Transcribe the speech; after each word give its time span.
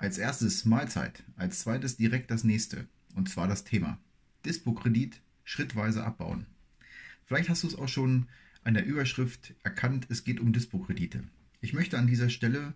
Als 0.00 0.16
erstes 0.16 0.64
Mahlzeit, 0.64 1.24
als 1.36 1.58
zweites 1.58 1.98
direkt 1.98 2.30
das 2.30 2.42
nächste. 2.42 2.86
Und 3.14 3.28
zwar 3.28 3.46
das 3.46 3.64
Thema. 3.64 3.98
Dispo-Kredit 4.46 5.20
schrittweise 5.44 6.04
abbauen. 6.04 6.46
Vielleicht 7.26 7.50
hast 7.50 7.64
du 7.64 7.66
es 7.66 7.74
auch 7.74 7.86
schon 7.86 8.26
an 8.64 8.72
der 8.72 8.86
Überschrift 8.86 9.52
erkannt, 9.62 10.06
es 10.08 10.24
geht 10.24 10.40
um 10.40 10.54
Dispo-Kredite. 10.54 11.24
Ich 11.60 11.74
möchte 11.74 11.98
an 11.98 12.06
dieser 12.06 12.30
Stelle 12.30 12.72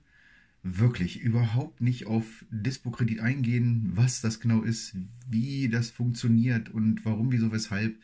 wirklich 0.62 1.22
überhaupt 1.22 1.80
nicht 1.80 2.04
auf 2.04 2.44
Dispo-Kredit 2.50 3.20
eingehen, 3.20 3.92
was 3.94 4.20
das 4.20 4.38
genau 4.38 4.60
ist, 4.60 4.94
wie 5.26 5.70
das 5.70 5.88
funktioniert 5.88 6.68
und 6.68 7.06
warum, 7.06 7.32
wieso, 7.32 7.50
weshalb. 7.50 7.96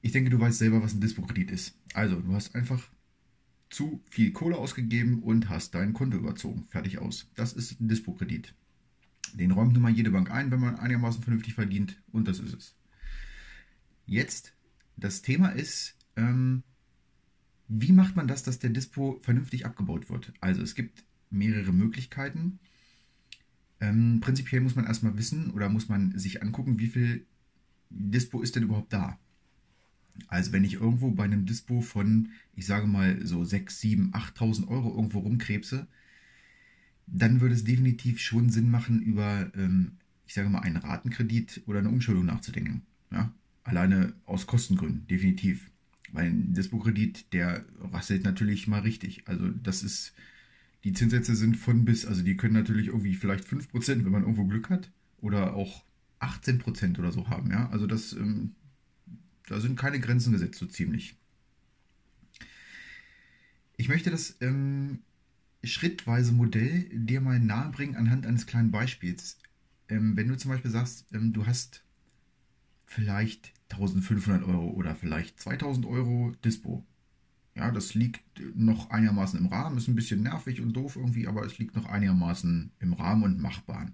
Ich 0.00 0.12
denke, 0.12 0.30
du 0.30 0.40
weißt 0.40 0.58
selber, 0.58 0.82
was 0.82 0.94
ein 0.94 1.02
Dispo-Kredit 1.02 1.50
ist. 1.50 1.74
Also, 1.92 2.18
du 2.18 2.32
hast 2.32 2.54
einfach 2.54 2.88
zu 3.70 4.02
viel 4.10 4.32
Kohle 4.32 4.56
ausgegeben 4.56 5.22
und 5.22 5.48
hast 5.48 5.74
dein 5.74 5.92
Konto 5.92 6.16
überzogen. 6.16 6.64
Fertig 6.70 6.98
aus. 6.98 7.30
Das 7.34 7.52
ist 7.52 7.80
ein 7.80 7.88
Dispo-Kredit. 7.88 8.54
Den 9.34 9.50
räumt 9.50 9.74
nun 9.74 9.82
mal 9.82 9.92
jede 9.92 10.10
Bank 10.10 10.30
ein, 10.30 10.50
wenn 10.50 10.60
man 10.60 10.76
einigermaßen 10.76 11.22
vernünftig 11.22 11.54
verdient 11.54 12.00
und 12.12 12.26
das 12.26 12.40
ist 12.40 12.54
es. 12.54 12.74
Jetzt, 14.06 14.54
das 14.96 15.20
Thema 15.20 15.48
ist, 15.50 15.96
ähm, 16.16 16.62
wie 17.68 17.92
macht 17.92 18.16
man 18.16 18.26
das, 18.26 18.42
dass 18.42 18.58
der 18.58 18.70
Dispo 18.70 19.20
vernünftig 19.22 19.66
abgebaut 19.66 20.08
wird? 20.08 20.32
Also 20.40 20.62
es 20.62 20.74
gibt 20.74 21.04
mehrere 21.30 21.72
Möglichkeiten. 21.72 22.58
Ähm, 23.80 24.20
prinzipiell 24.20 24.62
muss 24.62 24.74
man 24.74 24.86
erstmal 24.86 25.18
wissen 25.18 25.50
oder 25.50 25.68
muss 25.68 25.88
man 25.88 26.18
sich 26.18 26.42
angucken, 26.42 26.78
wie 26.78 26.88
viel 26.88 27.26
Dispo 27.90 28.40
ist 28.40 28.56
denn 28.56 28.62
überhaupt 28.62 28.92
da. 28.92 29.18
Also 30.26 30.52
wenn 30.52 30.64
ich 30.64 30.74
irgendwo 30.74 31.10
bei 31.10 31.24
einem 31.24 31.46
Dispo 31.46 31.80
von, 31.80 32.30
ich 32.54 32.66
sage 32.66 32.86
mal 32.86 33.24
so 33.24 33.44
6, 33.44 33.80
7, 33.80 34.12
8.000 34.12 34.68
Euro 34.68 34.94
irgendwo 34.94 35.20
rumkrebse, 35.20 35.86
dann 37.06 37.40
würde 37.40 37.54
es 37.54 37.64
definitiv 37.64 38.20
schon 38.20 38.50
Sinn 38.50 38.70
machen, 38.70 39.00
über, 39.00 39.50
ähm, 39.56 39.92
ich 40.26 40.34
sage 40.34 40.48
mal, 40.48 40.60
einen 40.60 40.76
Ratenkredit 40.76 41.62
oder 41.66 41.78
eine 41.78 41.88
Umschuldung 41.88 42.26
nachzudenken. 42.26 42.82
Ja? 43.10 43.32
Alleine 43.64 44.14
aus 44.26 44.46
Kostengründen, 44.46 45.06
definitiv. 45.06 45.70
Weil 46.12 46.26
ein 46.26 46.54
Dispo-Kredit, 46.54 47.32
der 47.32 47.64
rasselt 47.92 48.24
natürlich 48.24 48.66
mal 48.66 48.80
richtig. 48.80 49.26
Also 49.26 49.48
das 49.48 49.82
ist, 49.82 50.14
die 50.84 50.92
Zinssätze 50.92 51.34
sind 51.36 51.56
von 51.56 51.84
bis, 51.84 52.06
also 52.06 52.22
die 52.22 52.36
können 52.36 52.54
natürlich 52.54 52.88
irgendwie 52.88 53.14
vielleicht 53.14 53.46
5%, 53.46 54.04
wenn 54.04 54.12
man 54.12 54.22
irgendwo 54.22 54.44
Glück 54.44 54.70
hat, 54.70 54.90
oder 55.20 55.54
auch 55.54 55.84
18% 56.20 56.98
oder 56.98 57.12
so 57.12 57.28
haben. 57.28 57.50
Ja? 57.50 57.68
Also 57.70 57.86
das 57.86 58.12
ähm, 58.12 58.52
da 59.48 59.60
sind 59.60 59.78
keine 59.78 60.00
Grenzen 60.00 60.32
gesetzt, 60.32 60.58
so 60.58 60.66
ziemlich. 60.66 61.16
Ich 63.76 63.88
möchte 63.88 64.10
das 64.10 64.36
ähm, 64.40 65.00
schrittweise 65.64 66.32
Modell 66.32 66.88
dir 66.92 67.20
mal 67.20 67.38
nahebringen 67.38 67.96
anhand 67.96 68.26
eines 68.26 68.46
kleinen 68.46 68.70
Beispiels. 68.70 69.38
Ähm, 69.88 70.16
wenn 70.16 70.28
du 70.28 70.36
zum 70.36 70.50
Beispiel 70.50 70.70
sagst, 70.70 71.06
ähm, 71.12 71.32
du 71.32 71.46
hast 71.46 71.82
vielleicht 72.84 73.52
1500 73.70 74.42
Euro 74.44 74.70
oder 74.70 74.94
vielleicht 74.94 75.40
2000 75.40 75.86
Euro 75.86 76.32
Dispo. 76.44 76.84
Ja, 77.54 77.70
das 77.70 77.94
liegt 77.94 78.22
noch 78.54 78.90
einigermaßen 78.90 79.38
im 79.38 79.46
Rahmen, 79.46 79.78
ist 79.78 79.88
ein 79.88 79.96
bisschen 79.96 80.22
nervig 80.22 80.60
und 80.60 80.74
doof 80.74 80.96
irgendwie, 80.96 81.26
aber 81.26 81.44
es 81.44 81.58
liegt 81.58 81.74
noch 81.74 81.86
einigermaßen 81.86 82.70
im 82.78 82.92
Rahmen 82.92 83.24
und 83.24 83.40
machbar. 83.40 83.90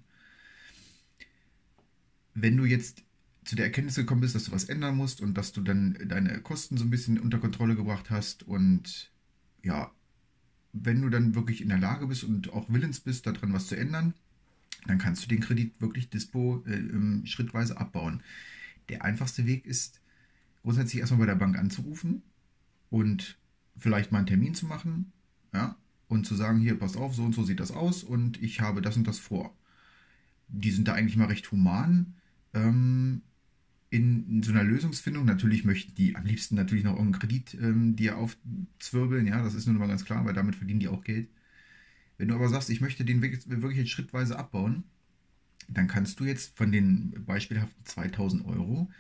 Wenn 2.35 2.57
du 2.57 2.65
jetzt 2.65 3.05
zu 3.45 3.57
der 3.57 3.67
Erkenntnis 3.67 3.97
gekommen 3.97 4.21
bist, 4.21 4.35
dass 4.35 4.45
du 4.45 4.53
was 4.53 4.65
ändern 4.65 4.97
musst 4.97 5.21
und 5.21 5.35
dass 5.37 5.53
du 5.53 5.61
dann 5.61 5.99
deine 6.07 6.41
Kosten 6.41 6.77
so 6.77 6.85
ein 6.85 6.91
bisschen 6.91 7.19
unter 7.19 7.39
Kontrolle 7.39 7.77
gebracht 7.77 8.11
hast 8.11 8.43
und 8.43 9.11
ja, 9.63 9.91
wenn 10.73 11.03
du 11.03 11.09
dann 11.09 11.35
wirklich 11.35 11.61
in 11.61 11.69
der 11.69 11.79
Lage 11.79 12.07
bist 12.07 12.25
und 12.25 12.53
auch 12.53 12.69
willens 12.69 13.01
bist, 13.01 13.27
daran 13.27 13.53
was 13.53 13.69
zu 13.69 13.77
ändern, 13.77 14.15
dann 14.87 14.99
kannst 14.99 15.25
du 15.25 15.29
den 15.29 15.41
Kredit 15.41 15.81
wirklich 15.81 16.11
Dispo 16.11 16.65
äh, 16.67 17.27
schrittweise 17.27 17.79
abbauen. 17.79 18.23
Der 18.89 19.05
einfachste 19.05 19.47
Weg 19.47 19.65
ist, 19.65 20.01
grundsätzlich 20.63 21.01
erstmal 21.01 21.21
bei 21.21 21.27
der 21.27 21.37
Bank 21.37 21.57
anzurufen 21.57 22.23
und 22.91 23.39
vielleicht 23.77 24.13
mal 24.13 24.19
einen 24.19 24.27
Termin 24.27 24.55
zu 24.55 24.67
machen, 24.67 25.13
ja, 25.53 25.77
und 26.09 26.27
zu 26.27 26.35
sagen, 26.35 26.61
hier, 26.61 26.79
pass 26.79 26.97
auf, 26.97 27.15
so 27.15 27.25
und 27.25 27.35
so 27.35 27.45
sieht 27.45 27.61
das 27.61 27.71
aus 27.71 28.03
und 28.03 28.43
ich 28.43 28.61
habe 28.61 28.83
das 28.83 28.97
und 28.97 29.07
das 29.07 29.19
vor. 29.19 29.57
Die 30.49 30.71
sind 30.71 30.89
da 30.89 30.95
eigentlich 30.95 31.17
mal 31.17 31.27
recht 31.29 31.51
human. 31.51 32.15
Ähm, 32.53 33.23
in, 33.95 34.29
in, 34.29 34.43
so 34.43 34.51
einer 34.51 34.65
Lösungsfindung. 34.65 35.25
Natürlich 35.25 35.65
möchten 35.65 35.95
die 35.95 36.17
am 36.17 36.25
liebsten 36.25 36.57
natürlich 36.57 36.83
noch 36.83 36.97
irgendeinen 36.97 37.21
Kredit 37.21 37.55
ähm, 37.55 37.95
dir 37.95 38.19
aufzwirbeln, 38.19 39.27
ja, 39.27 39.41
das 39.43 39.55
ist 39.55 39.67
nun 39.67 39.79
mal 39.79 39.87
ganz 39.87 40.05
klar, 40.05 40.25
weil 40.25 40.35
damit 40.35 40.57
verdienen 40.57 40.81
die 40.81 40.89
auch 40.89 41.05
Geld. 41.05 41.29
Wenn 42.19 42.29
du 42.29 42.35
aber 42.35 42.49
sagst, 42.49 42.71
ich 42.71 42.81
möchte 42.81 43.05
den 43.05 43.23
wirklich, 43.23 43.49
wirklich 43.49 43.79
jetzt 43.79 43.91
schrittweise 43.91 44.37
abbauen, 44.37 44.83
dann 45.69 45.87
kannst 45.87 46.19
du 46.19 46.25
jetzt 46.25 46.57
von 46.57 46.73
den 46.73 47.25
beispielhaften 47.25 47.85
2000 47.85 48.45
Euro, 48.47 48.91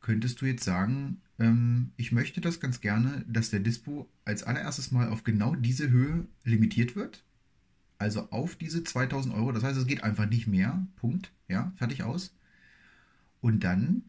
könntest 0.00 0.40
du 0.40 0.46
jetzt 0.46 0.64
sagen, 0.64 1.20
ähm, 1.40 1.90
ich 1.96 2.12
möchte 2.12 2.40
das 2.40 2.60
ganz 2.60 2.80
gerne, 2.80 3.24
dass 3.28 3.50
der 3.50 3.60
Dispo 3.60 4.08
als 4.24 4.44
allererstes 4.44 4.92
mal 4.92 5.08
auf 5.08 5.24
genau 5.24 5.56
diese 5.56 5.90
Höhe 5.90 6.26
limitiert 6.44 6.94
wird. 6.94 7.24
Also 7.98 8.30
auf 8.30 8.54
diese 8.54 8.84
2000 8.84 9.34
Euro. 9.34 9.50
Das 9.50 9.64
heißt, 9.64 9.76
es 9.76 9.88
geht 9.88 10.04
einfach 10.04 10.28
nicht 10.28 10.46
mehr. 10.46 10.86
Punkt. 10.94 11.32
Ja, 11.48 11.72
fertig 11.76 12.04
aus. 12.04 12.32
Und 13.40 13.64
dann 13.64 14.04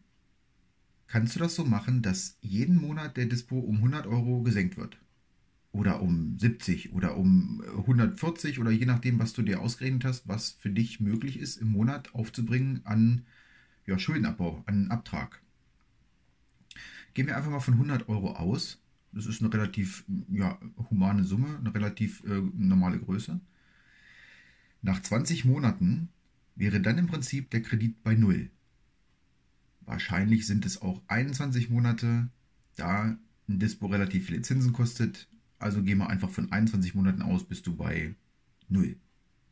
kannst 1.10 1.34
du 1.34 1.40
das 1.40 1.56
so 1.56 1.64
machen, 1.64 2.02
dass 2.02 2.38
jeden 2.40 2.76
Monat 2.76 3.16
der 3.16 3.26
Dispo 3.26 3.58
um 3.58 3.76
100 3.76 4.06
Euro 4.06 4.42
gesenkt 4.42 4.76
wird. 4.76 4.96
Oder 5.72 6.02
um 6.02 6.38
70 6.38 6.92
oder 6.92 7.16
um 7.16 7.62
140 7.76 8.58
oder 8.58 8.70
je 8.70 8.86
nachdem, 8.86 9.18
was 9.18 9.32
du 9.32 9.42
dir 9.42 9.60
ausgerechnet 9.60 10.04
hast, 10.04 10.26
was 10.28 10.52
für 10.52 10.70
dich 10.70 11.00
möglich 11.00 11.38
ist, 11.38 11.56
im 11.56 11.72
Monat 11.72 12.14
aufzubringen 12.14 12.80
an 12.84 13.22
ja, 13.86 13.98
Schuldenabbau, 13.98 14.62
an 14.66 14.90
Abtrag. 14.90 15.42
Gehen 17.14 17.26
wir 17.26 17.36
einfach 17.36 17.50
mal 17.50 17.60
von 17.60 17.74
100 17.74 18.08
Euro 18.08 18.36
aus. 18.36 18.80
Das 19.12 19.26
ist 19.26 19.42
eine 19.42 19.52
relativ 19.52 20.04
ja, 20.28 20.60
humane 20.90 21.24
Summe, 21.24 21.58
eine 21.58 21.74
relativ 21.74 22.22
äh, 22.24 22.40
normale 22.54 23.00
Größe. 23.00 23.40
Nach 24.82 25.02
20 25.02 25.44
Monaten 25.44 26.08
wäre 26.54 26.80
dann 26.80 26.98
im 26.98 27.08
Prinzip 27.08 27.50
der 27.50 27.62
Kredit 27.62 28.00
bei 28.04 28.14
Null. 28.14 28.50
Wahrscheinlich 29.90 30.46
sind 30.46 30.64
es 30.66 30.80
auch 30.80 31.02
21 31.08 31.68
Monate, 31.68 32.28
da 32.76 33.16
ein 33.48 33.58
Dispo 33.58 33.86
relativ 33.86 34.26
viele 34.26 34.40
Zinsen 34.40 34.72
kostet. 34.72 35.28
Also 35.58 35.82
gehen 35.82 35.98
wir 35.98 36.08
einfach 36.08 36.30
von 36.30 36.52
21 36.52 36.94
Monaten 36.94 37.22
aus, 37.22 37.42
bist 37.42 37.66
du 37.66 37.74
bei 37.74 38.14
0. 38.68 38.94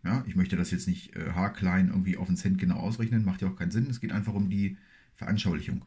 Ja, 0.04 0.22
ich 0.28 0.36
möchte 0.36 0.54
das 0.54 0.70
jetzt 0.70 0.86
nicht 0.86 1.16
äh, 1.16 1.32
haarklein 1.32 1.88
irgendwie 1.88 2.16
auf 2.16 2.28
den 2.28 2.36
Cent 2.36 2.58
genau 2.58 2.76
ausrechnen, 2.76 3.24
macht 3.24 3.42
ja 3.42 3.48
auch 3.48 3.56
keinen 3.56 3.72
Sinn. 3.72 3.90
Es 3.90 3.98
geht 3.98 4.12
einfach 4.12 4.32
um 4.32 4.48
die 4.48 4.76
Veranschaulichung. 5.16 5.84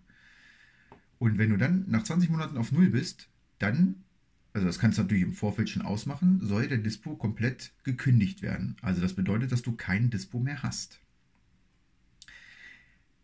Und 1.18 1.38
wenn 1.38 1.52
du 1.52 1.56
dann 1.56 1.86
nach 1.88 2.04
20 2.04 2.30
Monaten 2.30 2.58
auf 2.58 2.74
0 2.74 2.90
bist, 2.90 3.30
dann, 3.58 4.04
also 4.52 4.68
das 4.68 4.80
kannst 4.80 4.98
du 4.98 5.04
natürlich 5.04 5.24
im 5.24 5.32
Vorfeld 5.32 5.70
schon 5.70 5.82
ausmachen, 5.82 6.42
soll 6.42 6.68
der 6.68 6.80
Dispo 6.80 7.16
komplett 7.16 7.72
gekündigt 7.86 8.42
werden. 8.42 8.76
Also 8.82 9.00
das 9.00 9.14
bedeutet, 9.14 9.54
dass 9.54 9.62
du 9.62 9.78
kein 9.78 10.10
Dispo 10.10 10.42
mehr 10.42 10.62
hast. 10.62 11.00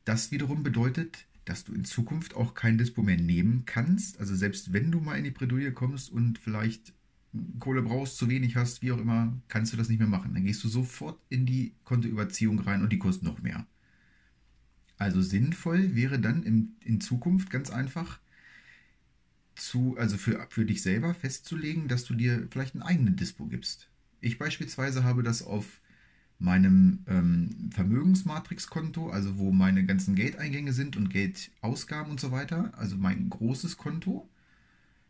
Das 0.07 0.31
wiederum 0.31 0.63
bedeutet, 0.63 1.25
dass 1.43 1.65
du 1.65 1.73
in 1.73 1.83
Zukunft 1.83 2.33
auch 2.33 2.53
kein 2.53 2.77
Dispo 2.77 3.03
mehr 3.03 3.17
nehmen 3.17 3.63
kannst. 3.65 4.21
Also 4.21 4.35
selbst 4.35 4.71
wenn 4.71 4.89
du 4.89 5.01
mal 5.01 5.17
in 5.17 5.25
die 5.25 5.31
Bredouille 5.31 5.73
kommst 5.73 6.09
und 6.09 6.39
vielleicht 6.39 6.93
Kohle 7.59 7.81
brauchst, 7.81 8.15
zu 8.15 8.29
wenig 8.29 8.55
hast, 8.55 8.81
wie 8.81 8.93
auch 8.93 8.99
immer, 8.99 9.37
kannst 9.49 9.73
du 9.73 9.77
das 9.77 9.89
nicht 9.89 9.99
mehr 9.99 10.07
machen. 10.07 10.33
Dann 10.33 10.45
gehst 10.45 10.63
du 10.63 10.69
sofort 10.69 11.19
in 11.27 11.45
die 11.45 11.73
Kontoüberziehung 11.83 12.57
rein 12.59 12.83
und 12.83 12.93
die 12.93 12.99
kostet 12.99 13.25
noch 13.25 13.41
mehr. 13.41 13.67
Also 14.97 15.21
sinnvoll 15.21 15.93
wäre 15.93 16.19
dann 16.19 16.43
in, 16.43 16.77
in 16.85 17.01
Zukunft 17.01 17.49
ganz 17.49 17.69
einfach 17.69 18.21
zu, 19.55 19.97
also 19.97 20.15
für, 20.15 20.47
für 20.49 20.63
dich 20.63 20.83
selber 20.83 21.13
festzulegen, 21.15 21.89
dass 21.89 22.05
du 22.05 22.13
dir 22.13 22.47
vielleicht 22.49 22.75
einen 22.75 22.83
eigenen 22.83 23.17
Dispo 23.17 23.45
gibst. 23.45 23.89
Ich 24.21 24.37
beispielsweise 24.37 25.03
habe 25.03 25.21
das 25.21 25.41
auf 25.41 25.81
meinem 26.39 26.99
ähm, 27.07 27.69
Vermögensmatrix-Konto, 27.71 29.09
also 29.09 29.37
wo 29.37 29.51
meine 29.51 29.85
ganzen 29.85 30.15
Geldeingänge 30.15 30.73
sind 30.73 30.95
und 30.95 31.09
Geldausgaben 31.09 32.11
und 32.11 32.19
so 32.19 32.31
weiter, 32.31 32.71
also 32.77 32.95
mein 32.95 33.29
großes 33.29 33.77
Konto, 33.77 34.29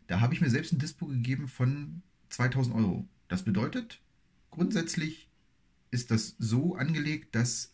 da 0.07 0.21
habe 0.21 0.33
ich 0.33 0.41
mir 0.41 0.49
selbst 0.49 0.71
ein 0.71 0.79
Dispo 0.79 1.05
gegeben 1.05 1.47
von 1.47 2.01
2000 2.29 2.75
Euro. 2.75 3.05
Das 3.27 3.43
bedeutet, 3.43 3.99
grundsätzlich 4.51 5.29
ist 5.91 6.11
das 6.11 6.35
so 6.39 6.75
angelegt, 6.75 7.35
dass 7.35 7.73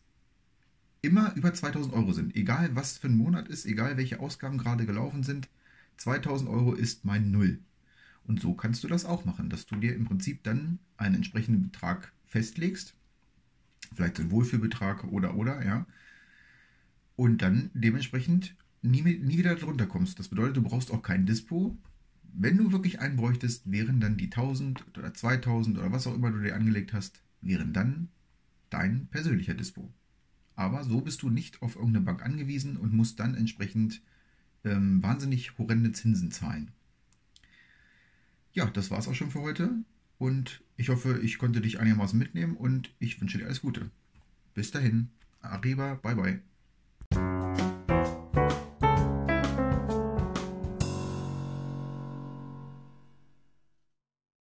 immer 1.02 1.36
über 1.36 1.54
2000 1.54 1.94
Euro 1.94 2.14
sind. 2.14 2.36
Egal 2.36 2.76
was 2.76 2.98
für 2.98 3.08
ein 3.08 3.18
Monat 3.18 3.50
ist, 3.50 3.66
egal 3.66 3.98
welche 3.98 4.20
Ausgaben 4.20 4.58
gerade 4.58 4.86
gelaufen 4.86 5.22
sind, 5.22 5.48
2000 5.98 6.50
Euro 6.50 6.74
ist 6.74 7.06
mein 7.06 7.30
Null. 7.30 7.60
Und 8.26 8.42
so 8.42 8.54
kannst 8.54 8.84
du 8.84 8.88
das 8.88 9.06
auch 9.06 9.26
machen, 9.26 9.50
dass 9.50 9.66
du 9.68 9.76
dir 9.76 9.94
im 9.94 10.06
Prinzip 10.06 10.44
dann 10.44 10.80
einen 10.98 11.16
entsprechenden 11.16 11.62
Betrag 11.62 12.14
festlegst 12.26 12.96
vielleicht 13.96 14.18
so 14.18 14.24
ein 14.24 14.32
Wohlfühlbetrag 14.32 15.04
oder 15.06 15.36
oder, 15.36 15.66
ja. 15.66 15.86
Und 17.16 17.42
dann 17.42 17.70
dementsprechend 17.74 18.56
nie, 18.82 19.02
nie 19.02 19.38
wieder 19.38 19.56
drunter 19.56 19.88
kommst. 19.88 20.20
Das 20.20 20.28
bedeutet, 20.28 20.58
du 20.58 20.64
brauchst 20.64 20.92
auch 20.92 21.02
kein 21.02 21.26
Dispo. 21.26 21.78
Wenn 22.34 22.58
du 22.58 22.72
wirklich 22.72 23.00
einen 23.00 23.16
bräuchtest, 23.16 23.72
wären 23.72 24.00
dann 24.00 24.18
die 24.18 24.26
1000 24.26 24.98
oder 24.98 25.14
2000 25.14 25.78
oder 25.78 25.92
was 25.92 26.08
auch 26.08 26.16
immer 26.16 26.32
du 26.32 26.40
dir 26.40 26.56
angelegt 26.56 26.94
hast, 26.94 27.22
wären 27.42 27.74
dann 27.74 28.10
dein 28.70 29.08
persönlicher 29.08 29.54
Dispo. 29.54 29.94
Aber 30.56 30.84
so 30.84 31.02
bist 31.02 31.22
du 31.22 31.30
nicht 31.30 31.62
auf 31.62 31.76
irgendeine 31.76 32.06
Bank 32.06 32.24
angewiesen 32.24 32.78
und 32.78 32.94
musst 32.94 33.20
dann 33.20 33.36
entsprechend 33.36 34.02
ähm, 34.64 35.02
wahnsinnig 35.02 35.58
horrende 35.58 35.92
Zinsen 35.92 36.32
zahlen. 36.32 36.72
Ja, 38.54 38.66
das 38.66 38.92
war's 38.92 39.08
auch 39.08 39.16
schon 39.16 39.32
für 39.32 39.42
heute 39.42 39.72
und 40.18 40.63
ich 40.78 40.90
hoffe, 40.90 41.20
ich 41.24 41.38
konnte 41.38 41.62
dich 41.62 41.80
einigermaßen 41.80 42.18
mitnehmen 42.18 42.56
und 42.58 42.92
ich 43.00 43.20
wünsche 43.22 43.38
dir 43.38 43.46
alles 43.46 43.62
Gute. 43.62 43.90
Bis 44.54 44.72
dahin, 44.72 45.10
Arriba, 45.42 45.96
bye 45.96 46.16
bye. 46.16 46.53